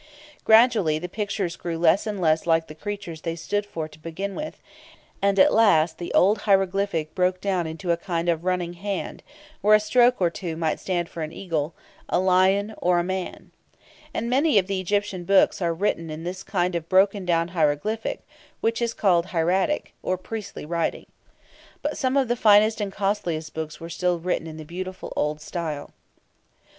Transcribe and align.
Gradually 0.43 0.97
the 0.97 1.07
pictures 1.07 1.55
grew 1.55 1.77
less 1.77 2.07
and 2.07 2.19
less 2.19 2.47
like 2.47 2.65
the 2.65 2.73
creatures 2.73 3.21
they 3.21 3.35
stood 3.35 3.67
for 3.67 3.87
to 3.87 3.99
begin 3.99 4.33
with, 4.33 4.59
and 5.21 5.37
at 5.37 5.53
last 5.53 5.99
the 5.99 6.11
old 6.15 6.39
hieroglyphic 6.49 7.13
broke 7.13 7.39
down 7.39 7.67
into 7.67 7.91
a 7.91 7.97
kind 7.97 8.27
of 8.27 8.43
running 8.43 8.73
hand, 8.73 9.21
where 9.61 9.75
a 9.75 9.79
stroke 9.79 10.19
or 10.19 10.31
two 10.31 10.57
might 10.57 10.79
stand 10.79 11.07
for 11.07 11.21
an 11.21 11.31
eagle, 11.31 11.75
a 12.09 12.17
lion, 12.17 12.73
or 12.81 12.97
a 12.97 13.03
man. 13.03 13.51
And 14.11 14.23
very 14.27 14.41
many 14.41 14.57
of 14.57 14.65
the 14.65 14.81
Egyptian 14.81 15.23
books 15.23 15.61
are 15.61 15.71
written 15.71 16.09
in 16.09 16.23
this 16.23 16.41
kind 16.41 16.73
of 16.73 16.89
broken 16.89 17.23
down 17.23 17.49
hieroglyphic, 17.49 18.23
which 18.59 18.81
is 18.81 18.95
called 18.95 19.27
"hieratic," 19.27 19.93
or 20.01 20.17
priestly 20.17 20.65
writing. 20.65 21.05
But 21.83 21.95
some 21.95 22.17
of 22.17 22.27
the 22.27 22.35
finest 22.35 22.81
and 22.81 22.91
costliest 22.91 23.53
books 23.53 23.79
were 23.79 23.87
still 23.87 24.17
written 24.17 24.47
in 24.47 24.57
the 24.57 24.65
beautiful 24.65 25.13
old 25.15 25.41
style. 25.41 25.91